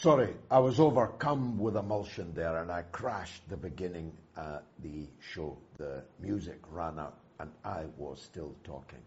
Sorry, 0.00 0.32
I 0.50 0.60
was 0.60 0.80
overcome 0.80 1.58
with 1.58 1.76
emulsion 1.76 2.32
there 2.32 2.62
and 2.62 2.72
I 2.72 2.84
crashed 2.90 3.46
the 3.50 3.56
beginning 3.58 4.12
uh, 4.34 4.60
the 4.82 5.06
show. 5.20 5.58
The 5.76 6.02
music 6.18 6.58
ran 6.70 6.98
out 6.98 7.18
and 7.38 7.50
I 7.66 7.84
was 7.98 8.22
still 8.22 8.54
talking. 8.64 9.02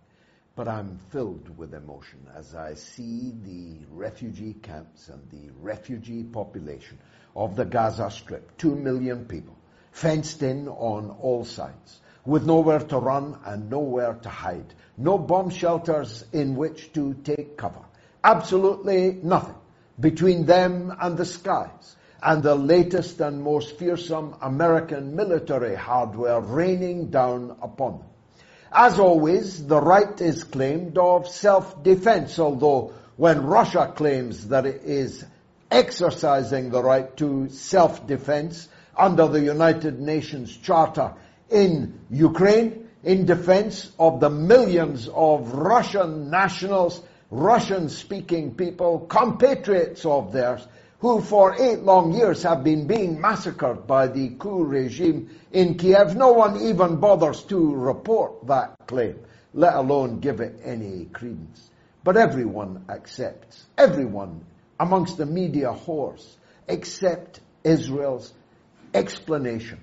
But 0.56 0.68
I'm 0.68 1.00
filled 1.10 1.58
with 1.58 1.74
emotion 1.74 2.20
as 2.38 2.54
I 2.54 2.76
see 2.76 3.34
the 3.44 3.88
refugee 3.90 4.54
camps 4.62 5.10
and 5.10 5.28
the 5.32 5.52
refugee 5.62 6.21
population 6.21 6.99
of 7.35 7.55
the 7.55 7.65
Gaza 7.65 8.12
Strip. 8.12 8.55
Two 8.60 8.75
million 8.75 9.25
people 9.25 9.57
fenced 9.94 10.44
in 10.44 10.67
on 10.67 11.10
all 11.19 11.44
sides 11.44 12.01
with 12.23 12.46
nowhere 12.46 12.78
to 12.78 12.99
run 12.99 13.39
and 13.46 13.67
nowhere 13.67 14.13
to 14.21 14.29
hide. 14.29 14.75
No 14.96 15.17
bomb 15.17 15.49
shelters 15.49 16.23
in 16.34 16.55
which 16.55 16.94
to 16.94 17.16
take 17.23 17.57
cover. 17.57 17.81
Absolutely 18.23 19.13
nothing 19.23 19.55
between 19.99 20.45
them 20.45 20.94
and 20.99 21.17
the 21.17 21.25
skies, 21.25 21.95
and 22.21 22.41
the 22.41 22.55
latest 22.55 23.20
and 23.20 23.43
most 23.43 23.77
fearsome 23.77 24.35
American 24.41 25.15
military 25.15 25.75
hardware 25.75 26.39
raining 26.39 27.09
down 27.09 27.57
upon 27.61 27.99
them. 27.99 28.07
As 28.71 28.98
always, 28.98 29.67
the 29.67 29.79
right 29.79 30.20
is 30.20 30.43
claimed 30.43 30.98
of 30.98 31.27
self-defense, 31.27 32.39
although 32.39 32.93
when 33.17 33.45
Russia 33.45 33.91
claims 33.95 34.48
that 34.48 34.65
it 34.65 34.81
is 34.84 35.23
exercising 35.70 36.70
the 36.70 36.81
right 36.81 37.15
to 37.17 37.49
self-defense 37.49 38.67
under 38.98 39.27
the 39.27 39.41
United 39.41 39.99
Nations 39.99 40.55
Charter 40.57 41.13
in 41.49 41.99
Ukraine, 42.09 42.89
in 43.03 43.25
defense 43.25 43.91
of 43.99 44.20
the 44.20 44.29
millions 44.29 45.09
of 45.13 45.53
Russian 45.53 46.29
nationals 46.29 47.01
Russian 47.33 47.89
speaking 47.89 48.53
people, 48.53 49.07
compatriots 49.09 50.05
of 50.05 50.31
theirs, 50.31 50.67
who 50.99 51.19
for 51.19 51.59
eight 51.59 51.79
long 51.79 52.13
years 52.13 52.43
have 52.43 52.63
been 52.63 52.85
being 52.85 53.19
massacred 53.19 53.87
by 53.87 54.05
the 54.05 54.29
coup 54.37 54.63
regime 54.63 55.31
in 55.51 55.75
Kiev. 55.75 56.15
No 56.15 56.34
one 56.34 56.62
even 56.62 56.98
bothers 56.98 57.41
to 57.45 57.73
report 57.73 58.45
that 58.45 58.75
claim, 58.85 59.20
let 59.55 59.73
alone 59.73 60.20
give 60.20 60.41
it 60.41 60.62
any 60.63 61.05
credence. 61.05 61.71
But 62.03 62.17
everyone 62.17 62.85
accepts, 62.87 63.65
everyone 63.79 64.45
amongst 64.80 65.18
the 65.18 65.25
media 65.25 65.72
horse, 65.72 66.38
accept 66.70 67.40
Israel's 67.64 68.31
explanation 68.94 69.80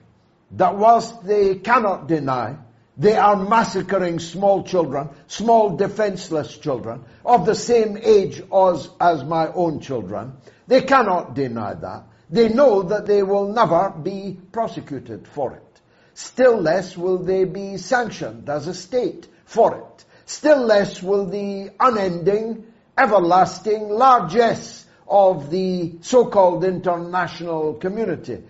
that 0.52 0.76
whilst 0.76 1.24
they 1.24 1.56
cannot 1.56 2.06
deny 2.06 2.56
they 3.00 3.16
are 3.16 3.34
massacring 3.34 4.18
small 4.18 4.62
children, 4.62 5.08
small 5.26 5.74
defenseless 5.74 6.58
children, 6.58 7.02
of 7.24 7.46
the 7.46 7.54
same 7.54 7.96
age 7.96 8.42
as, 8.52 8.90
as 9.00 9.24
my 9.24 9.50
own 9.54 9.80
children. 9.80 10.34
They 10.66 10.82
cannot 10.82 11.34
deny 11.34 11.72
that. 11.72 12.04
They 12.28 12.50
know 12.50 12.82
that 12.82 13.06
they 13.06 13.22
will 13.22 13.54
never 13.54 13.88
be 13.88 14.38
prosecuted 14.52 15.26
for 15.26 15.54
it. 15.54 15.80
Still 16.12 16.60
less 16.60 16.94
will 16.94 17.16
they 17.16 17.44
be 17.44 17.78
sanctioned 17.78 18.50
as 18.50 18.66
a 18.66 18.74
state 18.74 19.26
for 19.46 19.78
it. 19.78 20.04
Still 20.26 20.60
less 20.66 21.02
will 21.02 21.24
the 21.24 21.70
unending, 21.80 22.66
everlasting 22.98 23.88
largesse 23.88 24.84
of 25.08 25.50
the 25.50 25.94
so-called 26.02 26.64
international 26.64 27.72
community 27.72 28.42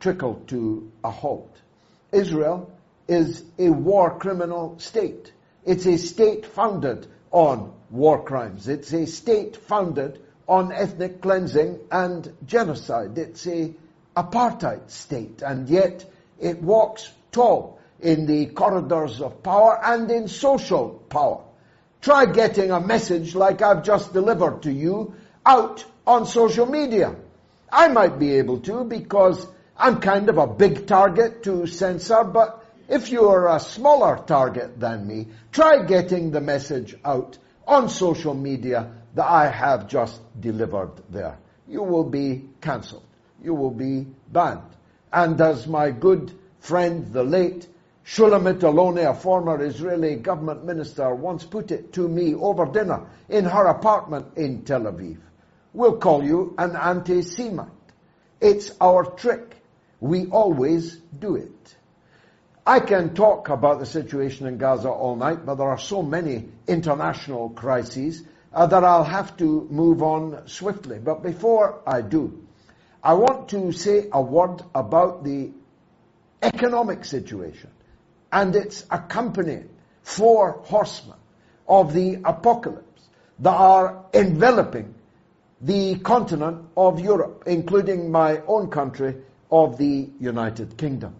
trickle 0.00 0.34
to 0.48 0.92
a 1.02 1.10
halt. 1.10 1.56
Israel 2.12 2.70
is 3.10 3.42
a 3.58 3.68
war 3.68 4.16
criminal 4.18 4.78
state. 4.78 5.32
It's 5.64 5.84
a 5.84 5.98
state 5.98 6.46
founded 6.46 7.08
on 7.32 7.72
war 7.90 8.22
crimes. 8.22 8.68
It's 8.68 8.92
a 8.92 9.04
state 9.04 9.56
founded 9.56 10.20
on 10.46 10.70
ethnic 10.70 11.20
cleansing 11.20 11.80
and 11.90 12.32
genocide. 12.46 13.18
It's 13.18 13.48
a 13.48 13.74
apartheid 14.16 14.90
state, 14.90 15.42
and 15.42 15.68
yet 15.68 16.08
it 16.38 16.62
walks 16.62 17.10
tall 17.32 17.80
in 17.98 18.26
the 18.26 18.46
corridors 18.46 19.20
of 19.20 19.42
power 19.42 19.84
and 19.84 20.08
in 20.08 20.28
social 20.28 20.90
power. 21.08 21.42
Try 22.00 22.26
getting 22.26 22.70
a 22.70 22.80
message 22.80 23.34
like 23.34 23.60
I've 23.60 23.82
just 23.82 24.12
delivered 24.12 24.62
to 24.62 24.72
you 24.72 25.14
out 25.44 25.84
on 26.06 26.26
social 26.26 26.66
media. 26.66 27.16
I 27.72 27.88
might 27.88 28.20
be 28.20 28.34
able 28.34 28.60
to 28.60 28.84
because 28.84 29.46
I'm 29.76 30.00
kind 30.00 30.28
of 30.28 30.38
a 30.38 30.46
big 30.46 30.86
target 30.86 31.42
to 31.42 31.66
censor, 31.66 32.22
but 32.22 32.64
if 32.90 33.08
you're 33.08 33.46
a 33.46 33.60
smaller 33.60 34.20
target 34.26 34.80
than 34.80 35.06
me, 35.06 35.28
try 35.52 35.84
getting 35.84 36.32
the 36.32 36.40
message 36.40 36.96
out 37.04 37.38
on 37.64 37.88
social 37.88 38.34
media 38.34 38.92
that 39.14 39.26
I 39.26 39.48
have 39.48 39.86
just 39.86 40.20
delivered 40.40 40.90
there. 41.08 41.38
You 41.68 41.84
will 41.84 42.10
be 42.10 42.48
cancelled. 42.60 43.06
You 43.40 43.54
will 43.54 43.70
be 43.70 44.08
banned. 44.32 44.74
And 45.12 45.40
as 45.40 45.68
my 45.68 45.92
good 45.92 46.32
friend, 46.58 47.12
the 47.12 47.22
late 47.22 47.68
Shulamit 48.04 48.58
Aloni, 48.58 49.08
a 49.08 49.14
former 49.14 49.62
Israeli 49.62 50.16
government 50.16 50.64
minister, 50.64 51.14
once 51.14 51.44
put 51.44 51.70
it 51.70 51.92
to 51.92 52.08
me 52.08 52.34
over 52.34 52.66
dinner 52.66 53.06
in 53.28 53.44
her 53.44 53.66
apartment 53.66 54.36
in 54.36 54.62
Tel 54.64 54.82
Aviv, 54.82 55.18
we'll 55.72 55.98
call 55.98 56.24
you 56.24 56.56
an 56.58 56.74
anti-Semite. 56.74 57.68
It's 58.40 58.72
our 58.80 59.04
trick. 59.04 59.54
We 60.00 60.26
always 60.26 60.96
do 60.96 61.36
it. 61.36 61.76
I 62.66 62.80
can 62.80 63.14
talk 63.14 63.48
about 63.48 63.78
the 63.78 63.86
situation 63.86 64.46
in 64.46 64.58
Gaza 64.58 64.90
all 64.90 65.16
night, 65.16 65.46
but 65.46 65.54
there 65.56 65.68
are 65.68 65.78
so 65.78 66.02
many 66.02 66.48
international 66.66 67.50
crises 67.50 68.22
uh, 68.52 68.66
that 68.66 68.84
I'll 68.84 69.04
have 69.04 69.36
to 69.38 69.66
move 69.70 70.02
on 70.02 70.46
swiftly. 70.46 70.98
But 70.98 71.22
before 71.22 71.80
I 71.86 72.02
do, 72.02 72.46
I 73.02 73.14
want 73.14 73.48
to 73.50 73.72
say 73.72 74.08
a 74.12 74.20
word 74.20 74.62
about 74.74 75.24
the 75.24 75.52
economic 76.42 77.04
situation 77.04 77.70
and 78.32 78.54
its 78.54 78.84
accompanying 78.90 79.68
four 80.02 80.60
horsemen 80.64 81.16
of 81.66 81.94
the 81.94 82.20
apocalypse 82.24 83.08
that 83.38 83.54
are 83.54 84.04
enveloping 84.12 84.94
the 85.62 85.96
continent 85.98 86.66
of 86.76 87.00
Europe, 87.00 87.44
including 87.46 88.10
my 88.10 88.42
own 88.46 88.70
country 88.70 89.16
of 89.50 89.78
the 89.78 90.08
United 90.20 90.76
Kingdom. 90.76 91.14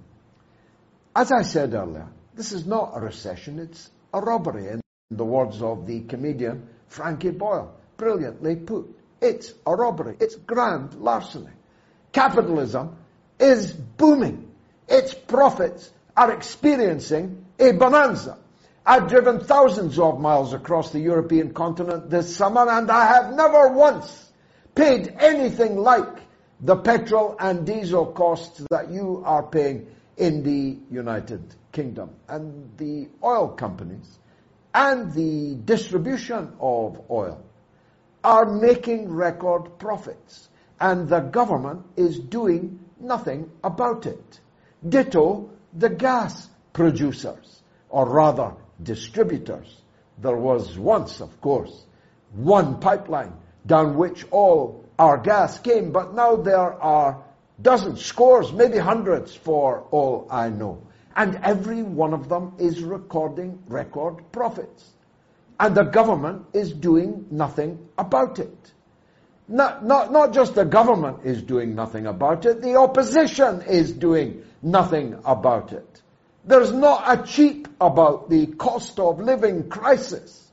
As 1.14 1.32
I 1.32 1.42
said 1.42 1.74
earlier, 1.74 2.06
this 2.34 2.52
is 2.52 2.66
not 2.66 2.92
a 2.94 3.00
recession, 3.00 3.58
it's 3.58 3.90
a 4.14 4.20
robbery, 4.20 4.68
in 4.68 4.80
the 5.10 5.24
words 5.24 5.60
of 5.60 5.86
the 5.86 6.00
comedian 6.02 6.68
Frankie 6.86 7.30
Boyle. 7.30 7.74
Brilliantly 7.96 8.56
put. 8.56 8.96
It's 9.20 9.52
a 9.66 9.74
robbery. 9.74 10.16
It's 10.20 10.36
grand 10.36 10.94
larceny. 10.94 11.50
Capitalism 12.12 12.96
is 13.38 13.72
booming. 13.72 14.50
Its 14.88 15.12
profits 15.12 15.90
are 16.16 16.32
experiencing 16.32 17.44
a 17.58 17.72
bonanza. 17.72 18.38
I've 18.86 19.08
driven 19.08 19.40
thousands 19.40 19.98
of 19.98 20.20
miles 20.20 20.52
across 20.52 20.90
the 20.90 21.00
European 21.00 21.52
continent 21.52 22.08
this 22.08 22.34
summer 22.34 22.68
and 22.68 22.90
I 22.90 23.06
have 23.06 23.34
never 23.34 23.68
once 23.68 24.32
paid 24.74 25.14
anything 25.18 25.76
like 25.76 26.08
the 26.60 26.76
petrol 26.76 27.36
and 27.38 27.66
diesel 27.66 28.06
costs 28.06 28.62
that 28.70 28.90
you 28.90 29.22
are 29.26 29.42
paying 29.42 29.86
in 30.20 30.42
the 30.42 30.78
United 30.94 31.42
Kingdom. 31.72 32.10
And 32.28 32.70
the 32.76 33.08
oil 33.24 33.48
companies 33.48 34.18
and 34.74 35.12
the 35.14 35.54
distribution 35.64 36.52
of 36.60 37.00
oil 37.10 37.42
are 38.22 38.44
making 38.44 39.10
record 39.10 39.78
profits. 39.78 40.48
And 40.78 41.08
the 41.08 41.20
government 41.20 41.86
is 41.96 42.18
doing 42.18 42.78
nothing 43.00 43.50
about 43.64 44.06
it. 44.06 44.40
Ditto 44.86 45.50
the 45.72 45.88
gas 45.88 46.48
producers, 46.72 47.62
or 47.88 48.06
rather 48.06 48.52
distributors. 48.82 49.80
There 50.18 50.36
was 50.36 50.78
once, 50.78 51.20
of 51.20 51.40
course, 51.40 51.84
one 52.32 52.80
pipeline 52.80 53.32
down 53.66 53.96
which 53.96 54.26
all 54.30 54.84
our 54.98 55.16
gas 55.16 55.58
came, 55.58 55.92
but 55.92 56.14
now 56.14 56.36
there 56.36 56.74
are 56.82 57.22
dozens, 57.62 58.04
scores, 58.04 58.52
maybe 58.52 58.78
hundreds 58.78 59.34
for 59.34 59.82
all 59.90 60.26
I 60.30 60.48
know. 60.48 60.86
And 61.16 61.36
every 61.42 61.82
one 61.82 62.14
of 62.14 62.28
them 62.28 62.54
is 62.58 62.82
recording 62.82 63.62
record 63.68 64.32
profits. 64.32 64.88
And 65.58 65.74
the 65.74 65.84
government 65.84 66.46
is 66.52 66.72
doing 66.72 67.26
nothing 67.30 67.88
about 67.98 68.38
it. 68.38 68.72
Not, 69.48 69.84
not, 69.84 70.12
not 70.12 70.32
just 70.32 70.54
the 70.54 70.64
government 70.64 71.24
is 71.24 71.42
doing 71.42 71.74
nothing 71.74 72.06
about 72.06 72.46
it, 72.46 72.62
the 72.62 72.76
opposition 72.76 73.62
is 73.62 73.92
doing 73.92 74.44
nothing 74.62 75.18
about 75.24 75.72
it. 75.72 76.02
There's 76.44 76.72
not 76.72 77.02
a 77.06 77.26
cheep 77.26 77.68
about 77.80 78.30
the 78.30 78.46
cost 78.46 78.98
of 78.98 79.18
living 79.18 79.68
crisis 79.68 80.50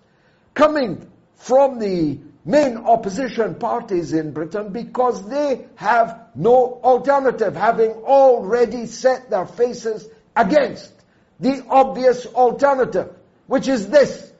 coming 0.53 1.09
from 1.35 1.79
the 1.79 2.19
main 2.47 2.77
opposition 2.77 3.55
parties 3.55 4.13
in 4.13 4.31
Britain 4.31 4.71
because 4.71 5.27
they 5.29 5.65
have 5.75 6.29
no 6.33 6.79
alternative, 6.83 7.55
having 7.55 7.91
already 7.91 8.85
set 8.87 9.29
their 9.29 9.45
faces 9.45 10.07
against 10.35 10.91
the 11.39 11.63
obvious 11.69 12.25
alternative, 12.25 13.13
which 13.47 13.67
is 13.67 13.89
this. 13.89 14.31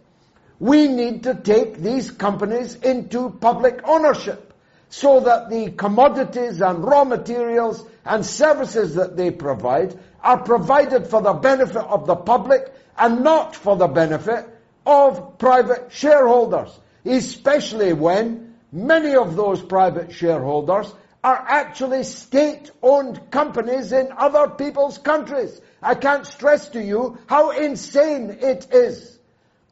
We 0.59 0.87
need 0.87 1.23
to 1.23 1.35
take 1.35 1.77
these 1.77 2.09
companies 2.09 2.73
into 2.75 3.29
public 3.29 3.81
ownership. 3.83 4.47
so 4.89 5.19
that 5.19 5.49
the 5.49 5.71
commodities 5.71 6.61
and 6.61 6.83
raw 6.83 7.03
materials 7.03 7.83
and 8.05 8.25
services 8.25 8.95
that 8.95 9.17
they 9.17 9.31
provide 9.31 9.97
are 10.21 10.37
provided 10.37 11.07
for 11.07 11.21
the 11.21 11.33
benefit 11.33 11.75
of 11.77 12.07
the 12.07 12.15
public 12.15 12.73
and 12.97 13.23
not 13.23 13.55
for 13.55 13.75
the 13.75 13.87
benefit 13.87 14.47
of 14.85 15.37
private 15.37 15.91
shareholders, 15.91 16.69
especially 17.05 17.93
when 17.93 18.55
many 18.71 19.15
of 19.15 19.35
those 19.35 19.61
private 19.61 20.11
shareholders 20.11 20.93
are 21.23 21.45
actually 21.47 22.03
state-owned 22.03 23.31
companies 23.31 23.91
in 23.91 24.09
other 24.17 24.47
people's 24.49 24.97
countries. 24.97 25.59
I 25.81 25.95
can't 25.95 26.25
stress 26.25 26.69
to 26.69 26.81
you 26.81 27.17
how 27.27 27.51
insane 27.51 28.37
it 28.41 28.67
is 28.71 29.19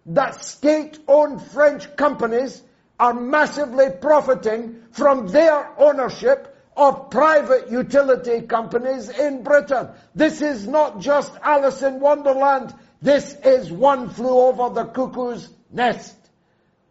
that 0.07 0.43
state-owned 0.43 1.41
French 1.41 1.95
companies 1.95 2.61
are 2.99 3.13
massively 3.13 3.87
profiting 4.01 4.81
from 4.91 5.27
their 5.27 5.69
ownership 5.77 6.55
of 6.77 7.09
private 7.09 7.71
utility 7.71 8.41
companies 8.41 9.09
in 9.09 9.43
Britain. 9.43 9.89
This 10.13 10.41
is 10.41 10.67
not 10.67 10.99
just 10.99 11.31
Alice 11.41 11.81
in 11.81 11.99
Wonderland. 11.99 12.73
This 13.01 13.35
is 13.43 13.71
one 13.71 14.09
flew 14.09 14.39
over 14.39 14.73
the 14.73 14.85
cuckoo's 14.85 15.49
nest. 15.71 16.15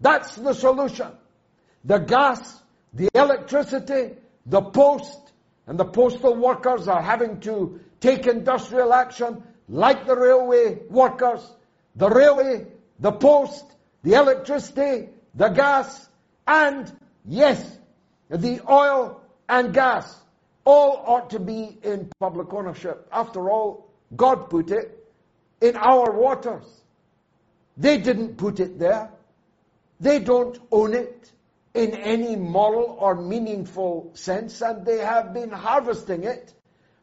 That's 0.00 0.34
the 0.36 0.52
solution. 0.52 1.08
The 1.84 1.98
gas, 1.98 2.62
the 2.92 3.08
electricity, 3.14 4.16
the 4.46 4.62
post, 4.62 5.32
and 5.66 5.78
the 5.78 5.84
postal 5.84 6.34
workers 6.34 6.88
are 6.88 7.00
having 7.02 7.40
to 7.40 7.80
take 8.00 8.26
industrial 8.26 8.92
action 8.92 9.42
like 9.68 10.06
the 10.06 10.16
railway 10.16 10.80
workers. 10.88 11.40
The 11.96 12.08
railway, 12.08 12.66
the 12.98 13.12
post, 13.12 13.64
the 14.02 14.14
electricity, 14.14 15.08
the 15.34 15.48
gas, 15.48 16.08
and 16.46 16.92
yes, 17.24 17.78
the 18.28 18.60
oil 18.70 19.20
and 19.48 19.72
gas 19.72 20.20
all 20.64 21.02
ought 21.06 21.30
to 21.30 21.38
be 21.38 21.78
in 21.82 22.10
public 22.18 22.52
ownership. 22.52 23.06
After 23.12 23.50
all, 23.50 23.90
God 24.16 24.50
put 24.50 24.70
it 24.70 25.06
in 25.60 25.76
our 25.76 26.12
waters. 26.12 26.64
They 27.76 27.98
didn't 27.98 28.36
put 28.36 28.60
it 28.60 28.78
there. 28.78 29.10
They 30.00 30.18
don't 30.18 30.58
own 30.70 30.94
it 30.94 31.30
in 31.74 31.94
any 31.94 32.36
moral 32.36 32.96
or 33.00 33.14
meaningful 33.14 34.10
sense, 34.14 34.60
and 34.62 34.84
they 34.84 34.98
have 34.98 35.34
been 35.34 35.50
harvesting 35.50 36.24
it 36.24 36.52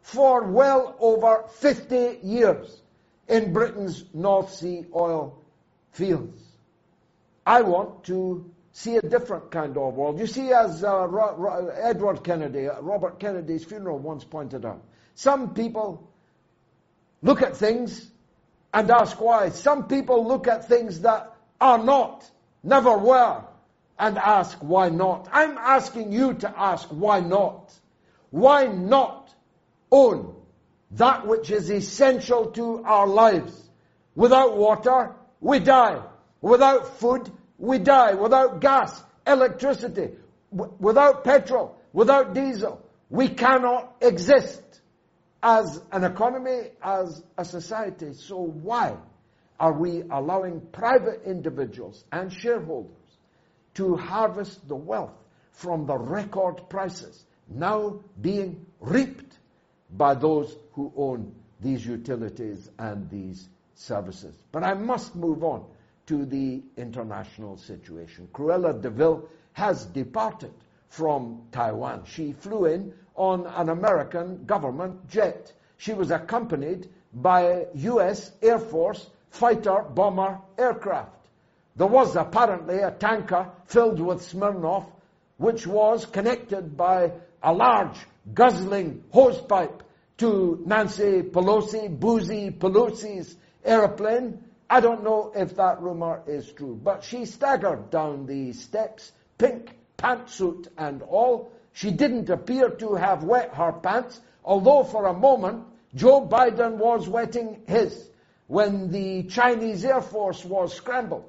for 0.01 0.43
well 0.43 0.95
over 0.99 1.43
50 1.59 2.19
years 2.23 2.81
in 3.27 3.53
Britain's 3.53 4.05
North 4.13 4.53
Sea 4.53 4.85
oil 4.95 5.41
fields. 5.91 6.41
I 7.45 7.61
want 7.61 8.03
to 8.05 8.49
see 8.71 8.95
a 8.95 9.01
different 9.01 9.51
kind 9.51 9.77
of 9.77 9.95
world. 9.95 10.19
You 10.19 10.27
see, 10.27 10.51
as 10.53 10.83
uh, 10.83 11.07
Ro- 11.07 11.35
Ro- 11.35 11.67
Edward 11.69 12.23
Kennedy, 12.23 12.69
uh, 12.69 12.81
Robert 12.81 13.19
Kennedy's 13.19 13.63
funeral 13.65 13.99
once 13.99 14.23
pointed 14.23 14.65
out, 14.65 14.83
some 15.15 15.53
people 15.53 16.09
look 17.21 17.41
at 17.41 17.57
things 17.57 18.09
and 18.73 18.89
ask 18.89 19.19
why. 19.19 19.49
Some 19.49 19.87
people 19.87 20.25
look 20.25 20.47
at 20.47 20.67
things 20.67 21.01
that 21.01 21.33
are 21.59 21.77
not, 21.77 22.29
never 22.63 22.97
were, 22.97 23.43
and 23.97 24.17
ask 24.17 24.57
why 24.59 24.89
not. 24.89 25.29
I'm 25.31 25.57
asking 25.57 26.11
you 26.11 26.33
to 26.35 26.59
ask 26.59 26.87
why 26.89 27.19
not. 27.19 27.71
Why 28.31 28.65
not 28.65 29.33
own 29.91 30.35
that 30.91 31.27
which 31.27 31.51
is 31.51 31.69
essential 31.69 32.51
to 32.51 32.83
our 32.83 33.07
lives? 33.07 33.69
Without 34.15 34.57
water, 34.57 35.15
we 35.39 35.59
die. 35.59 36.01
Without 36.41 36.99
food, 36.99 37.31
we 37.57 37.77
die. 37.77 38.15
Without 38.15 38.59
gas, 38.59 39.03
electricity, 39.27 40.09
without 40.51 41.23
petrol, 41.23 41.77
without 41.93 42.33
diesel, 42.33 42.83
we 43.09 43.29
cannot 43.29 43.95
exist 44.01 44.63
as 45.43 45.81
an 45.91 46.03
economy, 46.03 46.69
as 46.81 47.23
a 47.37 47.45
society. 47.45 48.13
So 48.13 48.37
why 48.37 48.95
are 49.61 49.73
we 49.73 50.01
allowing 50.09 50.59
private 50.71 51.21
individuals 51.23 52.03
and 52.11 52.33
shareholders 52.33 53.19
to 53.75 53.95
harvest 53.95 54.67
the 54.67 54.75
wealth 54.75 55.13
from 55.51 55.85
the 55.85 55.95
record 55.95 56.67
prices 56.67 57.23
now 57.47 57.99
being 58.19 58.65
reaped 58.79 59.37
by 59.91 60.15
those 60.15 60.57
who 60.73 60.91
own 60.97 61.35
these 61.59 61.85
utilities 61.85 62.71
and 62.79 63.07
these 63.11 63.47
services? 63.75 64.35
But 64.51 64.63
I 64.63 64.73
must 64.73 65.15
move 65.15 65.43
on 65.43 65.63
to 66.07 66.25
the 66.25 66.63
international 66.75 67.57
situation. 67.57 68.29
Cruella 68.33 68.81
de 68.81 68.89
Vil 68.89 69.29
has 69.53 69.85
departed 69.85 70.53
from 70.89 71.43
Taiwan. 71.51 72.05
She 72.05 72.33
flew 72.33 72.65
in 72.65 72.93
on 73.15 73.45
an 73.45 73.69
American 73.69 74.43
government 74.45 75.07
jet. 75.07 75.53
She 75.77 75.93
was 75.93 76.09
accompanied 76.09 76.89
by 77.13 77.67
US 77.75 78.31
Air 78.41 78.57
Force 78.57 79.07
fighter 79.31 79.83
bomber 79.93 80.39
aircraft. 80.57 81.15
There 81.75 81.87
was 81.87 82.15
apparently 82.15 82.79
a 82.79 82.91
tanker 82.91 83.49
filled 83.65 83.99
with 83.99 84.21
Smirnoff, 84.21 84.85
which 85.37 85.65
was 85.65 86.05
connected 86.05 86.77
by 86.77 87.13
a 87.41 87.53
large 87.53 87.97
guzzling 88.33 89.03
hosepipe 89.13 89.81
to 90.17 90.61
Nancy 90.65 91.23
Pelosi, 91.23 91.87
Boozy 91.99 92.51
Pelosi's 92.51 93.35
aeroplane. 93.63 94.43
I 94.69 94.79
don't 94.81 95.03
know 95.03 95.31
if 95.35 95.55
that 95.55 95.81
rumor 95.81 96.21
is 96.27 96.51
true, 96.51 96.79
but 96.81 97.03
she 97.03 97.25
staggered 97.25 97.89
down 97.89 98.25
the 98.25 98.53
steps, 98.53 99.11
pink 99.37 99.75
pantsuit 99.97 100.67
and 100.77 101.01
all. 101.01 101.51
She 101.73 101.89
didn't 101.89 102.29
appear 102.29 102.69
to 102.69 102.95
have 102.95 103.23
wet 103.23 103.53
her 103.55 103.71
pants, 103.71 104.19
although 104.43 104.83
for 104.83 105.07
a 105.07 105.13
moment 105.13 105.65
Joe 105.95 106.27
Biden 106.27 106.73
was 106.77 107.07
wetting 107.07 107.63
his 107.65 108.10
when 108.51 108.91
the 108.91 109.23
Chinese 109.23 109.85
Air 109.85 110.01
Force 110.01 110.43
was 110.43 110.73
scrambled 110.73 111.23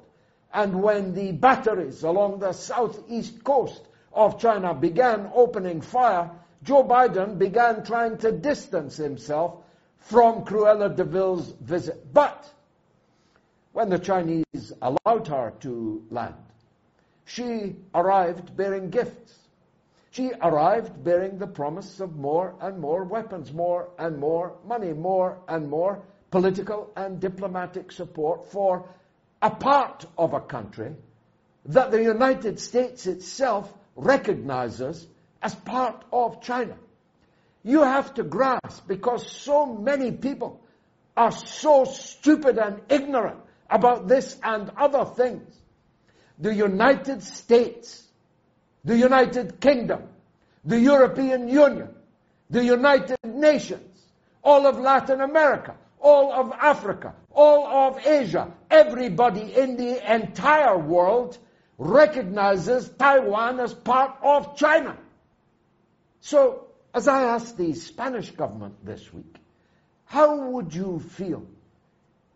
and 0.53 0.83
when 0.83 1.13
the 1.13 1.31
batteries 1.31 2.03
along 2.03 2.39
the 2.39 2.51
southeast 2.51 3.41
coast 3.45 3.81
of 4.11 4.37
China 4.37 4.73
began 4.73 5.31
opening 5.33 5.79
fire, 5.79 6.29
Joe 6.63 6.83
Biden 6.83 7.37
began 7.37 7.85
trying 7.85 8.17
to 8.17 8.33
distance 8.33 8.97
himself 8.97 9.55
from 9.99 10.43
Cruella 10.43 10.93
de 10.93 11.05
Vil's 11.05 11.51
visit. 11.61 12.13
But 12.13 12.45
when 13.71 13.89
the 13.89 13.99
Chinese 13.99 14.73
allowed 14.81 15.25
her 15.29 15.53
to 15.61 16.05
land. 16.09 16.35
She 17.23 17.77
arrived 17.95 18.53
bearing 18.57 18.89
gifts. 18.89 19.33
She 20.11 20.33
arrived 20.41 21.01
bearing 21.05 21.37
the 21.37 21.47
promise 21.47 22.01
of 22.01 22.17
more 22.17 22.53
and 22.59 22.79
more 22.79 23.05
weapons, 23.05 23.53
more 23.53 23.91
and 23.97 24.19
more 24.19 24.57
money, 24.65 24.91
more 24.91 25.39
and 25.47 25.69
more 25.69 26.03
political 26.33 26.91
and 26.95 27.19
diplomatic 27.19 27.91
support 27.91 28.49
for 28.51 28.89
a 29.39 29.51
part 29.51 30.03
of 30.17 30.33
a 30.33 30.39
country 30.39 30.91
that 31.65 31.91
the 31.91 32.01
United 32.01 32.59
States 32.59 33.05
itself 33.05 33.71
recognizes 33.95 35.05
as 35.43 35.53
part 35.53 36.03
of 36.11 36.41
China. 36.41 36.75
You 37.63 37.83
have 37.83 38.15
to 38.15 38.23
grasp 38.23 38.87
because 38.87 39.31
so 39.31 39.67
many 39.67 40.11
people 40.11 40.59
are 41.15 41.31
so 41.31 41.85
stupid 41.85 42.57
and 42.57 42.81
ignorant 42.89 43.39
about 43.69 44.07
this 44.07 44.35
and 44.41 44.71
other 44.75 45.05
things. 45.05 45.55
The 46.39 46.55
United 46.55 47.21
States, 47.21 48.07
the 48.83 48.97
United 48.97 49.61
Kingdom, 49.61 50.01
the 50.65 50.79
European 50.79 51.47
Union, 51.47 51.89
the 52.49 52.65
United 52.65 53.17
Nations, 53.23 54.01
all 54.43 54.65
of 54.65 54.79
Latin 54.79 55.21
America, 55.21 55.75
all 56.03 56.31
of 56.33 56.51
Africa, 56.51 57.15
all 57.31 57.65
of 57.65 58.05
Asia, 58.05 58.51
everybody 58.69 59.55
in 59.55 59.77
the 59.77 60.13
entire 60.13 60.77
world 60.77 61.37
recognizes 61.77 62.89
Taiwan 62.89 63.59
as 63.59 63.73
part 63.73 64.17
of 64.21 64.55
China. 64.57 64.97
So, 66.21 66.67
as 66.93 67.07
I 67.07 67.23
asked 67.23 67.57
the 67.57 67.73
Spanish 67.73 68.29
government 68.31 68.85
this 68.85 69.11
week, 69.11 69.35
how 70.05 70.35
would 70.51 70.75
you 70.75 70.99
feel 70.99 71.43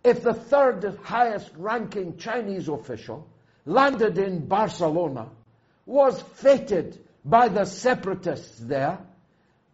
if 0.04 0.24
the 0.24 0.34
third 0.34 0.98
highest 1.04 1.52
ranking 1.58 2.18
Chinese 2.18 2.70
official 2.70 3.28
landed 3.66 4.18
in 4.18 4.48
Barcelona, 4.48 5.28
was 5.86 6.22
feted 6.36 6.98
by 7.26 7.50
the 7.50 7.66
separatists 7.66 8.58
there, 8.60 9.00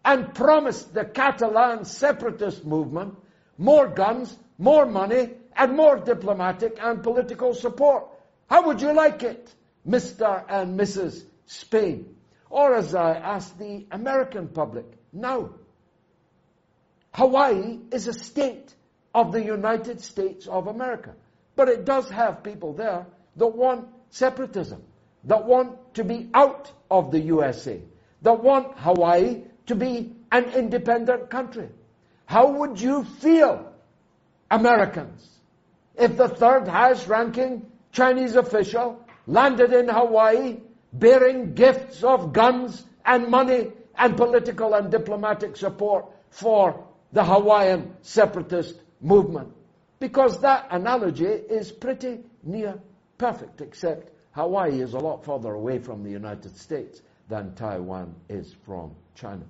and 0.04 0.34
promised 0.34 0.94
the 0.94 1.06
Catalan 1.06 1.86
separatist 1.86 2.66
movement 2.66 3.16
more 3.58 3.88
guns, 3.88 4.36
more 4.58 4.86
money, 4.86 5.32
and 5.56 5.76
more 5.76 5.98
diplomatic 5.98 6.78
and 6.82 7.04
political 7.04 7.54
support. 7.54 8.08
How 8.50 8.68
would 8.68 8.82
you 8.82 8.94
like 8.94 9.24
it, 9.24 9.54
Mr. 9.88 10.44
and 10.50 10.80
Mrs. 10.80 11.24
Spain? 11.46 12.16
Or 12.50 12.76
as 12.76 12.94
I 12.96 13.16
ask 13.16 13.58
the 13.58 13.86
American 13.92 14.48
public, 14.48 14.86
now, 15.12 15.50
Hawaii 17.14 17.80
is 17.92 18.08
a 18.08 18.14
state 18.14 18.74
of 19.14 19.32
the 19.32 19.44
United 19.44 20.02
States 20.02 20.48
of 20.48 20.68
America. 20.68 21.14
But 21.56 21.70
it 21.70 21.86
does 21.86 22.10
have 22.10 22.44
people 22.44 22.74
there 22.74 23.06
that 23.36 23.48
want 23.48 23.88
separatism. 24.10 24.84
that 25.26 25.46
want 25.46 25.94
to 25.96 26.04
be 26.04 26.30
out 26.34 26.72
of 26.92 27.12
the 27.12 27.20
USA, 27.20 27.82
that 28.22 28.44
want 28.44 28.78
Hawaii 28.78 29.44
to 29.68 29.76
be 29.76 30.16
an 30.32 30.46
independent 30.46 31.30
country. 31.30 31.70
How 32.26 32.52
would 32.52 32.80
you 32.80 33.04
feel, 33.04 33.72
Americans, 34.50 35.28
if 35.96 36.18
the 36.18 36.28
third 36.28 36.68
highest 36.68 37.08
ranking 37.08 37.66
Chinese 37.92 38.36
official 38.36 39.04
landed 39.28 39.72
in 39.74 39.88
Hawaii 39.88 40.58
bearing 40.92 41.54
gifts 41.54 42.04
of 42.04 42.34
guns 42.34 42.84
and 43.06 43.28
money 43.30 43.72
and 43.96 44.18
political 44.18 44.74
and 44.74 44.92
diplomatic 44.92 45.56
support 45.56 46.06
for 46.30 46.88
the 47.12 47.24
Hawaiian 47.24 47.96
separatist 48.02 48.76
movement. 49.02 49.54
Because 50.00 50.42
that 50.42 50.68
analogy 50.72 51.26
is 51.26 51.72
pretty 51.72 52.20
near 52.44 52.80
perfect, 53.18 53.62
except 53.62 54.10
Hawaii 54.32 54.82
is 54.82 54.94
a 54.94 55.00
lot 55.00 55.24
further 55.24 55.54
away 55.54 55.80
from 55.80 56.04
the 56.04 56.10
United 56.10 56.58
States 56.58 57.02
than 57.30 57.54
Taiwan 57.56 58.16
is 58.30 58.54
from 58.66 58.96
China. 59.16 59.46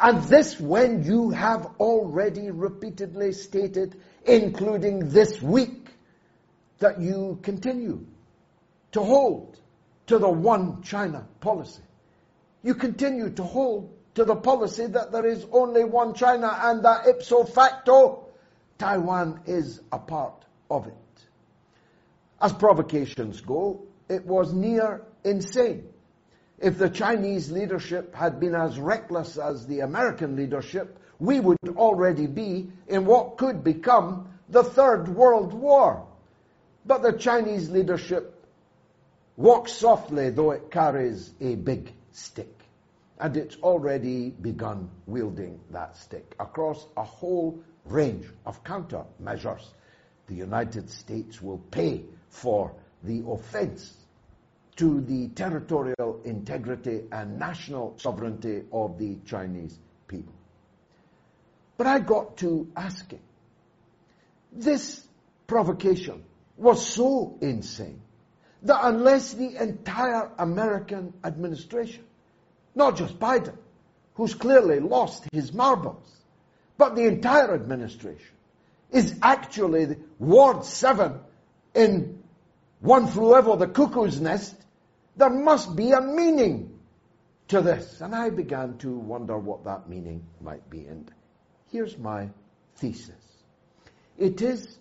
And 0.00 0.22
this 0.24 0.58
when 0.58 1.04
you 1.04 1.30
have 1.30 1.66
already 1.78 2.50
repeatedly 2.50 3.32
stated, 3.32 4.00
including 4.24 5.10
this 5.10 5.40
week, 5.42 5.90
that 6.78 7.00
you 7.00 7.38
continue 7.42 8.04
to 8.92 9.02
hold 9.02 9.58
to 10.06 10.18
the 10.18 10.28
one 10.28 10.82
China 10.82 11.26
policy. 11.40 11.82
You 12.62 12.74
continue 12.74 13.30
to 13.30 13.42
hold 13.42 13.94
to 14.14 14.24
the 14.24 14.36
policy 14.36 14.86
that 14.86 15.12
there 15.12 15.26
is 15.26 15.46
only 15.52 15.84
one 15.84 16.14
China 16.14 16.58
and 16.62 16.84
that 16.84 17.06
ipso 17.06 17.44
facto 17.44 18.26
Taiwan 18.78 19.40
is 19.46 19.80
a 19.90 19.98
part 19.98 20.44
of 20.70 20.86
it. 20.86 20.94
As 22.40 22.52
provocations 22.52 23.40
go, 23.40 23.82
it 24.08 24.26
was 24.26 24.52
near 24.52 25.02
insane. 25.24 25.91
If 26.62 26.78
the 26.78 26.88
Chinese 26.88 27.50
leadership 27.50 28.14
had 28.14 28.38
been 28.38 28.54
as 28.54 28.78
reckless 28.78 29.36
as 29.36 29.66
the 29.66 29.80
American 29.80 30.36
leadership, 30.36 30.96
we 31.18 31.40
would 31.40 31.58
already 31.70 32.28
be 32.28 32.70
in 32.86 33.04
what 33.04 33.36
could 33.36 33.64
become 33.64 34.28
the 34.48 34.62
Third 34.62 35.08
World 35.08 35.52
War. 35.52 36.06
But 36.86 37.02
the 37.02 37.14
Chinese 37.14 37.68
leadership 37.68 38.46
walks 39.36 39.72
softly, 39.72 40.30
though 40.30 40.52
it 40.52 40.70
carries 40.70 41.32
a 41.40 41.56
big 41.56 41.92
stick. 42.12 42.56
And 43.18 43.36
it's 43.36 43.56
already 43.56 44.30
begun 44.30 44.88
wielding 45.06 45.58
that 45.70 45.96
stick 45.96 46.32
across 46.38 46.86
a 46.96 47.02
whole 47.02 47.60
range 47.86 48.26
of 48.46 48.62
countermeasures. 48.62 49.66
The 50.28 50.36
United 50.36 50.90
States 50.90 51.42
will 51.42 51.58
pay 51.58 52.04
for 52.28 52.72
the 53.02 53.24
offense 53.26 53.96
to 54.76 55.00
the 55.02 55.28
territorial 55.28 56.20
integrity 56.24 57.02
and 57.12 57.38
national 57.38 57.94
sovereignty 57.98 58.62
of 58.72 58.98
the 58.98 59.16
Chinese 59.26 59.78
people. 60.08 60.32
But 61.76 61.86
I 61.86 61.98
got 61.98 62.38
to 62.38 62.70
asking, 62.76 63.20
this 64.52 65.06
provocation 65.46 66.22
was 66.56 66.86
so 66.86 67.36
insane 67.40 68.00
that 68.62 68.80
unless 68.82 69.32
the 69.34 69.60
entire 69.60 70.30
American 70.38 71.14
administration, 71.24 72.04
not 72.74 72.96
just 72.96 73.18
Biden, 73.18 73.56
who's 74.14 74.34
clearly 74.34 74.80
lost 74.80 75.26
his 75.32 75.52
marbles, 75.52 76.08
but 76.78 76.94
the 76.94 77.04
entire 77.04 77.54
administration 77.54 78.34
is 78.90 79.18
actually 79.22 79.96
Ward 80.18 80.64
7 80.64 81.18
in 81.74 82.21
One 82.82 83.06
Flew 83.06 83.36
Over 83.36 83.54
the 83.54 83.68
Cuckoo's 83.68 84.20
Nest, 84.20 84.56
there 85.16 85.30
must 85.30 85.76
be 85.76 85.92
a 85.92 86.00
meaning 86.00 86.80
to 87.46 87.60
this. 87.62 88.00
And 88.00 88.12
I 88.12 88.30
began 88.30 88.76
to 88.78 88.90
wonder 88.90 89.38
what 89.38 89.64
that 89.64 89.88
meaning 89.88 90.24
might 90.40 90.68
be. 90.68 90.86
And 90.86 91.08
here's 91.70 91.96
my 91.96 92.28
thesis. 92.76 93.14
It 94.18 94.42
is 94.42 94.78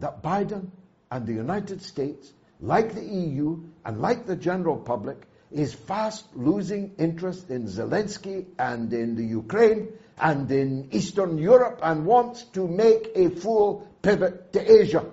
that 0.00 0.20
Biden 0.20 0.70
and 1.12 1.26
the 1.28 1.32
United 1.32 1.80
States, 1.80 2.32
like 2.60 2.92
the 2.92 3.04
EU 3.04 3.62
and 3.84 4.00
like 4.00 4.26
the 4.26 4.34
general 4.34 4.76
public, 4.76 5.24
is 5.52 5.72
fast 5.72 6.24
losing 6.34 6.96
interest 6.98 7.50
in 7.50 7.68
Zelensky 7.68 8.46
and 8.58 8.92
in 8.92 9.14
the 9.14 9.24
Ukraine 9.24 9.92
and 10.18 10.50
in 10.50 10.88
Eastern 10.90 11.38
Europe 11.38 11.78
and 11.84 12.04
wants 12.04 12.42
to 12.54 12.66
make 12.66 13.12
a 13.14 13.30
full 13.30 13.86
pivot 14.02 14.52
to 14.54 14.80
Asia. 14.80 15.04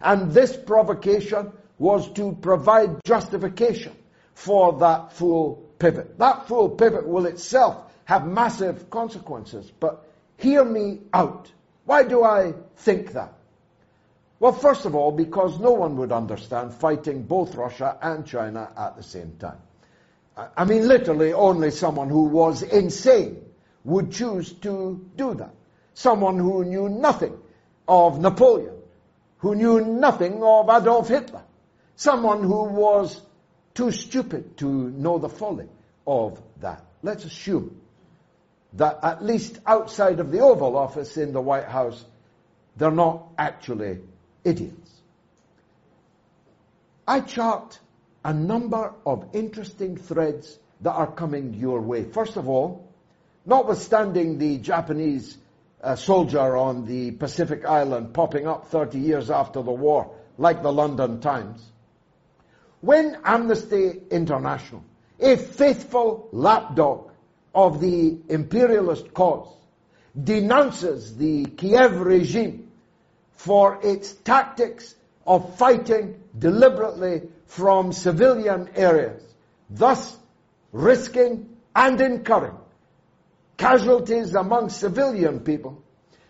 And 0.00 0.32
this 0.32 0.56
provocation 0.56 1.52
was 1.78 2.10
to 2.12 2.32
provide 2.40 3.02
justification 3.04 3.94
for 4.34 4.78
that 4.78 5.12
full 5.12 5.56
pivot. 5.78 6.18
That 6.18 6.48
full 6.48 6.70
pivot 6.70 7.06
will 7.06 7.26
itself 7.26 7.92
have 8.04 8.26
massive 8.26 8.90
consequences, 8.90 9.70
but 9.80 10.06
hear 10.36 10.64
me 10.64 11.00
out. 11.12 11.50
Why 11.84 12.04
do 12.04 12.22
I 12.22 12.54
think 12.76 13.12
that? 13.12 13.34
Well, 14.40 14.52
first 14.52 14.84
of 14.84 14.94
all, 14.94 15.12
because 15.12 15.58
no 15.58 15.72
one 15.72 15.96
would 15.96 16.12
understand 16.12 16.74
fighting 16.74 17.22
both 17.22 17.54
Russia 17.54 17.96
and 18.02 18.26
China 18.26 18.70
at 18.76 18.96
the 18.96 19.02
same 19.02 19.36
time. 19.38 19.58
I 20.36 20.64
mean, 20.64 20.88
literally, 20.88 21.32
only 21.32 21.70
someone 21.70 22.08
who 22.08 22.24
was 22.24 22.62
insane 22.62 23.42
would 23.84 24.10
choose 24.10 24.52
to 24.52 25.08
do 25.16 25.34
that. 25.34 25.54
Someone 25.94 26.38
who 26.38 26.64
knew 26.64 26.88
nothing 26.88 27.38
of 27.86 28.18
Napoleon, 28.18 28.74
who 29.38 29.54
knew 29.54 29.80
nothing 29.80 30.42
of 30.42 30.68
Adolf 30.68 31.08
Hitler, 31.08 31.42
someone 31.96 32.42
who 32.42 32.64
was 32.64 33.20
too 33.74 33.90
stupid 33.90 34.56
to 34.58 34.66
know 34.66 35.18
the 35.18 35.28
folly 35.28 35.68
of 36.06 36.40
that. 36.60 36.84
Let's 37.02 37.24
assume 37.24 37.80
that 38.74 38.98
at 39.02 39.24
least 39.24 39.60
outside 39.66 40.20
of 40.20 40.30
the 40.30 40.40
Oval 40.40 40.76
Office 40.76 41.16
in 41.16 41.32
the 41.32 41.40
White 41.40 41.66
House, 41.66 42.04
they're 42.76 42.90
not 42.90 43.28
actually 43.38 44.00
idiots. 44.42 44.90
I 47.06 47.20
chart 47.20 47.78
a 48.24 48.32
number 48.32 48.92
of 49.04 49.28
interesting 49.34 49.96
threads 49.96 50.58
that 50.80 50.92
are 50.92 51.10
coming 51.10 51.54
your 51.54 51.80
way. 51.80 52.04
First 52.04 52.36
of 52.36 52.48
all, 52.48 52.88
notwithstanding 53.44 54.38
the 54.38 54.58
Japanese 54.58 55.36
uh, 55.82 55.96
soldier 55.96 56.56
on 56.56 56.86
the 56.86 57.10
Pacific 57.12 57.64
island 57.66 58.14
popping 58.14 58.46
up 58.46 58.68
30 58.68 58.98
years 58.98 59.30
after 59.30 59.62
the 59.62 59.70
war, 59.70 60.14
like 60.38 60.62
the 60.62 60.72
London 60.72 61.20
Times, 61.20 61.62
when 62.84 63.16
Amnesty 63.24 64.02
International, 64.10 64.84
a 65.18 65.36
faithful 65.36 66.28
lapdog 66.32 67.10
of 67.54 67.80
the 67.80 68.18
imperialist 68.28 69.14
cause, 69.14 69.48
denounces 70.22 71.16
the 71.16 71.46
Kiev 71.46 72.00
regime 72.00 72.70
for 73.32 73.78
its 73.82 74.12
tactics 74.12 74.94
of 75.26 75.56
fighting 75.56 76.20
deliberately 76.38 77.22
from 77.46 77.92
civilian 77.92 78.68
areas, 78.74 79.22
thus 79.70 80.16
risking 80.72 81.56
and 81.74 81.98
incurring 82.02 82.58
casualties 83.56 84.34
among 84.34 84.68
civilian 84.68 85.40
people. 85.40 85.82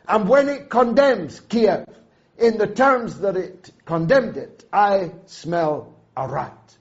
And 0.07 0.29
when 0.29 0.49
it 0.49 0.71
condemns 0.71 1.41
Kiev 1.41 1.89
in 2.39 2.59
the 2.59 2.69
terms 2.69 3.19
that 3.21 3.37
it 3.37 3.73
condemned 3.85 4.37
it, 4.37 4.65
I 4.73 5.13
smell 5.27 5.94
a 6.17 6.29
rat. 6.29 6.77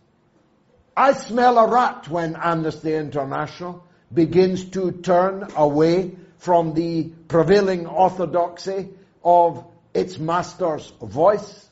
I 0.96 1.14
smell 1.14 1.58
a 1.58 1.68
rat 1.70 2.08
when 2.08 2.36
Amnesty 2.36 2.94
International 2.94 3.84
begins 4.14 4.66
to 4.72 4.92
turn 4.92 5.48
away 5.56 6.16
from 6.38 6.74
the 6.74 7.06
prevailing 7.28 7.88
orthodoxy 7.88 8.90
of 9.24 9.66
its 9.94 10.20
master's 10.20 10.92
voice. 11.02 11.68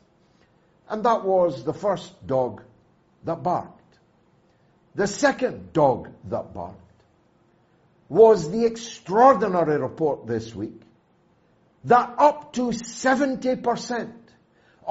And 0.89 1.03
that 1.05 1.23
was 1.23 1.63
the 1.63 1.73
first 1.73 2.25
dog 2.25 2.63
that 3.23 3.43
barked. 3.43 3.77
The 4.95 5.07
second 5.07 5.71
dog 5.73 6.09
that 6.25 6.53
barked 6.53 6.77
was 8.09 8.51
the 8.51 8.65
extraordinary 8.65 9.77
report 9.77 10.27
this 10.27 10.53
week 10.53 10.81
that 11.85 12.13
up 12.17 12.53
to 12.53 12.63
70% 12.69 14.13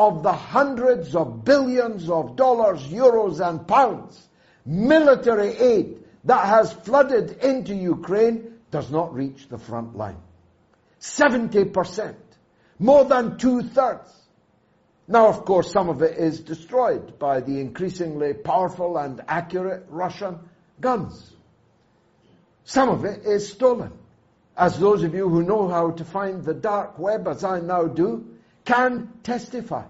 of 0.01 0.23
the 0.23 0.33
hundreds 0.33 1.15
of 1.15 1.45
billions 1.45 2.09
of 2.09 2.35
dollars, 2.35 2.81
euros 2.89 3.47
and 3.47 3.69
pounds 3.69 4.29
military 4.65 5.51
aid 5.51 6.03
that 6.25 6.47
has 6.47 6.73
flooded 6.73 7.33
into 7.45 7.75
Ukraine 7.75 8.55
does 8.71 8.91
not 8.91 9.13
reach 9.15 9.49
the 9.49 9.59
front 9.59 9.95
line. 9.95 10.17
70%. 11.01 12.15
More 12.79 13.05
than 13.05 13.37
two 13.37 13.63
thirds. 13.63 14.11
Now, 15.07 15.29
of 15.29 15.45
course, 15.45 15.71
some 15.71 15.91
of 15.91 16.01
it 16.01 16.17
is 16.17 16.41
destroyed 16.41 17.19
by 17.19 17.41
the 17.41 17.61
increasingly 17.61 18.33
powerful 18.33 18.97
and 18.97 19.21
accurate 19.29 19.85
Russian 19.91 20.39
guns. 20.81 21.31
Some 22.65 22.89
of 22.89 23.05
it 23.05 23.27
is 23.27 23.53
stolen. 23.53 23.93
As 24.57 24.79
those 24.79 25.03
of 25.03 25.15
you 25.15 25.29
who 25.29 25.43
know 25.43 25.69
how 25.69 25.91
to 25.91 26.05
find 26.07 26.43
the 26.43 26.55
dark 26.55 26.99
web, 26.99 27.29
as 27.29 27.45
I 27.45 27.61
now 27.61 27.85
do, 27.85 28.30
can 28.71 29.09
testify. 29.25 29.85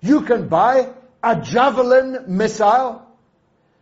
You 0.00 0.22
can 0.22 0.48
buy 0.48 0.92
a 1.22 1.40
javelin 1.40 2.24
missile 2.26 3.06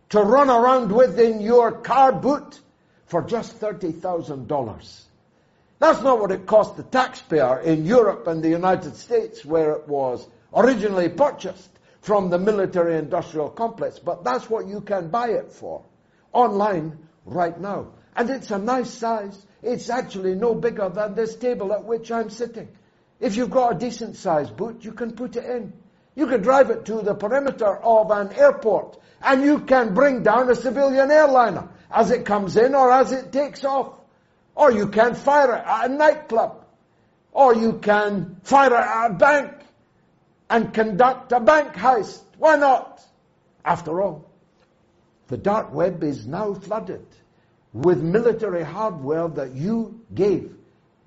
to 0.09 0.21
run 0.21 0.49
around 0.49 0.91
with 0.91 1.19
in 1.19 1.41
your 1.41 1.71
car 1.71 2.11
boot 2.11 2.59
for 3.07 3.23
just 3.23 3.59
$30,000. 3.59 5.01
That's 5.79 6.01
not 6.01 6.19
what 6.19 6.31
it 6.31 6.45
cost 6.45 6.77
the 6.77 6.83
taxpayer 6.83 7.59
in 7.59 7.85
Europe 7.85 8.27
and 8.27 8.43
the 8.43 8.49
United 8.49 8.95
States 8.95 9.43
where 9.43 9.71
it 9.71 9.87
was 9.87 10.27
originally 10.55 11.09
purchased 11.09 11.69
from 12.01 12.29
the 12.29 12.37
military 12.37 12.97
industrial 12.97 13.49
complex, 13.49 13.99
but 13.99 14.23
that's 14.23 14.49
what 14.49 14.67
you 14.67 14.81
can 14.81 15.09
buy 15.09 15.29
it 15.29 15.51
for 15.51 15.83
online 16.33 16.97
right 17.25 17.59
now. 17.59 17.87
And 18.15 18.29
it's 18.29 18.51
a 18.51 18.59
nice 18.59 18.91
size. 18.91 19.45
It's 19.63 19.89
actually 19.89 20.35
no 20.35 20.53
bigger 20.53 20.89
than 20.89 21.15
this 21.15 21.35
table 21.35 21.73
at 21.73 21.83
which 21.83 22.11
I'm 22.11 22.29
sitting. 22.29 22.69
If 23.19 23.35
you've 23.35 23.49
got 23.49 23.75
a 23.75 23.79
decent 23.79 24.15
sized 24.15 24.55
boot, 24.55 24.83
you 24.83 24.91
can 24.91 25.13
put 25.13 25.35
it 25.35 25.45
in. 25.45 25.73
You 26.15 26.27
can 26.27 26.41
drive 26.41 26.69
it 26.69 26.85
to 26.85 27.01
the 27.01 27.13
perimeter 27.13 27.77
of 27.77 28.11
an 28.11 28.33
airport 28.33 28.99
and 29.21 29.43
you 29.43 29.59
can 29.59 29.93
bring 29.93 30.23
down 30.23 30.49
a 30.49 30.55
civilian 30.55 31.11
airliner 31.11 31.69
as 31.91 32.11
it 32.11 32.25
comes 32.25 32.57
in 32.57 32.75
or 32.75 32.91
as 32.91 33.11
it 33.11 33.31
takes 33.31 33.63
off. 33.63 33.93
Or 34.55 34.71
you 34.71 34.87
can 34.87 35.13
fire 35.13 35.53
it 35.55 35.63
at 35.65 35.89
a 35.91 35.93
nightclub. 35.93 36.65
Or 37.31 37.55
you 37.55 37.73
can 37.73 38.37
fire 38.43 38.73
it 38.73 38.79
at 38.79 39.11
a 39.11 39.13
bank 39.13 39.53
and 40.49 40.73
conduct 40.73 41.31
a 41.31 41.39
bank 41.39 41.73
heist. 41.73 42.21
Why 42.37 42.55
not? 42.55 43.03
After 43.63 44.01
all, 44.01 44.29
the 45.27 45.37
dark 45.37 45.73
web 45.73 46.03
is 46.03 46.25
now 46.25 46.53
flooded 46.53 47.05
with 47.73 48.01
military 48.01 48.63
hardware 48.63 49.27
that 49.27 49.53
you 49.53 50.01
gave 50.13 50.55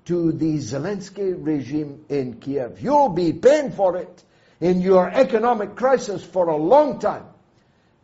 to 0.05 0.31
the 0.31 0.57
Zelensky 0.57 1.35
regime 1.37 2.05
in 2.09 2.39
Kiev. 2.39 2.81
You'll 2.81 3.09
be 3.09 3.33
paying 3.33 3.71
for 3.71 3.97
it 3.97 4.23
in 4.59 4.81
your 4.81 5.09
economic 5.09 5.75
crisis 5.75 6.23
for 6.23 6.49
a 6.49 6.55
long 6.55 6.99
time. 6.99 7.25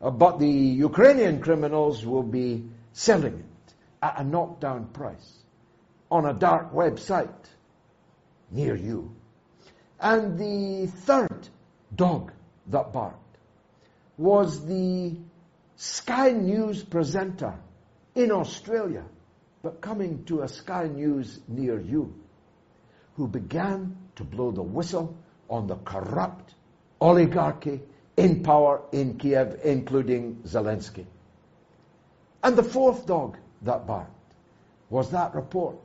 Uh, 0.02 0.12
but 0.12 0.40
the 0.40 0.48
Ukrainian 0.48 1.42
criminals 1.42 2.06
will 2.06 2.24
be 2.24 2.66
selling 2.94 3.34
it 3.40 3.74
at 4.02 4.20
a 4.20 4.24
knockdown 4.24 4.86
price 4.88 5.34
on 6.12 6.26
a 6.26 6.34
dark 6.34 6.74
website 6.74 7.34
near 8.52 8.76
you. 8.76 9.16
And 10.00 10.38
the 10.38 10.88
third 10.88 11.48
dog 11.96 12.32
that 12.68 12.94
barked 12.94 13.38
was 14.18 14.66
the 14.66 15.16
Sky 15.76 16.32
News 16.32 16.84
presenter 16.84 17.56
in 18.16 18.32
Australia, 18.32 19.04
but 19.68 19.82
coming 19.82 20.24
to 20.24 20.44
a 20.44 20.48
Sky 20.48 20.88
News 20.88 21.42
near 21.46 21.78
you, 21.78 22.16
who 23.18 23.28
began 23.28 23.98
to 24.16 24.24
blow 24.24 24.50
the 24.50 24.64
whistle 24.64 25.18
on 25.50 25.68
the 25.68 25.76
corrupt 25.76 26.56
oligarchy 27.02 27.82
in 28.16 28.44
power 28.44 28.82
in 28.94 29.18
Kiev, 29.18 29.60
including 29.66 30.36
Zelensky. 30.46 31.06
And 32.42 32.56
the 32.56 32.64
fourth 32.64 33.06
dog 33.06 33.36
that 33.64 33.86
barked 33.86 34.34
was 34.90 35.12
that 35.12 35.36
report 35.36 35.80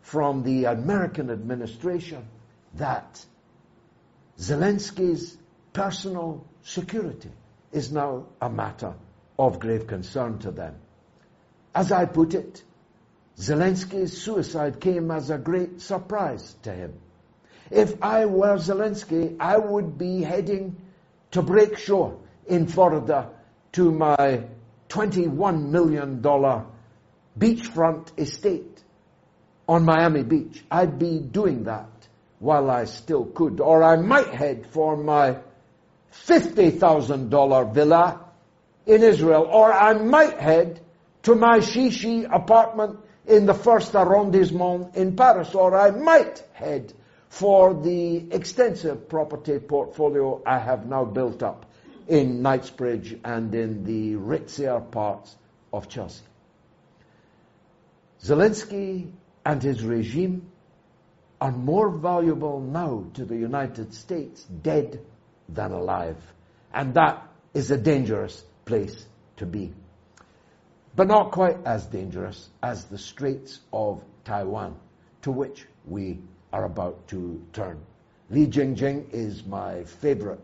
from 0.00 0.42
the 0.42 0.64
American 0.64 1.28
administration 1.28 2.26
that 2.76 3.22
Zelensky's 4.38 5.36
personal 5.74 6.42
security 6.62 7.32
is 7.70 7.92
now 7.92 8.28
a 8.40 8.48
matter 8.48 8.94
of 9.38 9.60
grave 9.60 9.86
concern 9.86 10.38
to 10.38 10.50
them. 10.50 10.76
As 11.74 11.92
I 11.92 12.06
put 12.06 12.32
it, 12.32 12.62
Zelensky's 13.38 14.16
suicide 14.22 14.80
came 14.80 15.10
as 15.10 15.30
a 15.30 15.38
great 15.38 15.80
surprise 15.80 16.56
to 16.62 16.72
him. 16.72 16.94
If 17.70 18.02
I 18.02 18.26
were 18.26 18.56
Zelensky, 18.56 19.36
I 19.38 19.58
would 19.58 19.98
be 19.98 20.22
heading 20.22 20.76
to 21.32 21.42
break 21.42 21.76
shore 21.78 22.18
in 22.46 22.66
Florida 22.66 23.30
to 23.72 23.90
my 23.90 24.44
$21 24.88 25.68
million 25.68 26.22
beachfront 27.38 28.18
estate 28.18 28.82
on 29.68 29.84
Miami 29.84 30.22
Beach. 30.22 30.64
I'd 30.70 30.98
be 30.98 31.18
doing 31.18 31.64
that 31.64 31.90
while 32.38 32.70
I 32.70 32.84
still 32.84 33.26
could. 33.26 33.60
Or 33.60 33.82
I 33.82 33.96
might 33.96 34.28
head 34.28 34.66
for 34.70 34.96
my 34.96 35.38
$50,000 36.26 37.74
villa 37.74 38.20
in 38.86 39.02
Israel. 39.02 39.46
Or 39.50 39.72
I 39.72 39.92
might 39.94 40.38
head 40.38 40.80
to 41.24 41.34
my 41.34 41.58
Shishi 41.58 42.24
apartment 42.32 43.00
in 43.26 43.46
the 43.46 43.54
first 43.54 43.94
arrondissement 43.94 44.94
in 44.96 45.16
Paris. 45.16 45.54
Or 45.54 45.76
I 45.76 45.90
might 45.90 46.42
head 46.52 46.92
for 47.28 47.74
the 47.74 48.32
extensive 48.32 49.08
property 49.08 49.58
portfolio 49.58 50.42
I 50.46 50.58
have 50.58 50.86
now 50.86 51.04
built 51.04 51.42
up 51.42 51.66
in 52.08 52.42
Knightsbridge 52.42 53.18
and 53.24 53.54
in 53.54 53.84
the 53.84 54.14
ritzier 54.14 54.80
parts 54.90 55.34
of 55.72 55.88
Chelsea. 55.88 56.24
Zelensky 58.22 59.10
and 59.44 59.62
his 59.62 59.82
regime 59.82 60.50
are 61.40 61.52
more 61.52 61.90
valuable 61.90 62.60
now 62.60 63.04
to 63.14 63.24
the 63.24 63.36
United 63.36 63.92
States 63.92 64.42
dead 64.44 65.00
than 65.48 65.72
alive. 65.72 66.16
And 66.72 66.94
that 66.94 67.26
is 67.54 67.70
a 67.70 67.76
dangerous 67.76 68.42
place 68.64 69.06
to 69.36 69.46
be. 69.46 69.72
But 70.96 71.08
not 71.08 71.30
quite 71.30 71.58
as 71.66 71.84
dangerous 71.84 72.48
as 72.62 72.86
the 72.86 72.96
Straits 72.96 73.60
of 73.70 74.02
Taiwan, 74.24 74.76
to 75.20 75.30
which 75.30 75.66
we 75.86 76.20
are 76.54 76.64
about 76.64 77.06
to 77.08 77.44
turn. 77.52 77.78
Li 78.30 78.46
Jingjing 78.46 79.12
is 79.12 79.44
my 79.44 79.84
favorite 79.84 80.40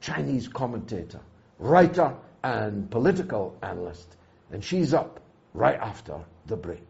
Chinese 0.00 0.46
commentator, 0.46 1.18
writer, 1.58 2.14
and 2.44 2.88
political 2.88 3.56
analyst, 3.62 4.16
and 4.52 4.62
she's 4.62 4.94
up 4.94 5.18
right 5.54 5.80
after 5.80 6.20
the 6.46 6.56
break. 6.56 6.86